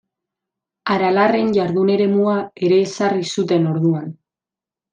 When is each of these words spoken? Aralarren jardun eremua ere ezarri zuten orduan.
Aralarren 0.95 1.51
jardun 1.57 1.91
eremua 1.97 2.35
ere 2.69 2.81
ezarri 2.87 3.29
zuten 3.35 3.69
orduan. 3.77 4.09